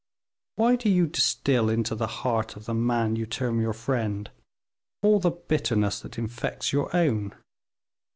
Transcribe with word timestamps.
Why 0.55 0.77
do 0.77 0.89
you 0.89 1.05
distill 1.05 1.69
into 1.69 1.93
the 1.93 2.07
heart 2.07 2.55
of 2.55 2.65
the 2.65 2.73
man 2.73 3.15
you 3.15 3.27
term 3.27 3.61
your 3.61 3.71
friend 3.73 4.31
all 5.03 5.19
the 5.19 5.29
bitterness 5.29 5.99
that 5.99 6.17
infects 6.17 6.73
your 6.73 6.89
own? 6.95 7.35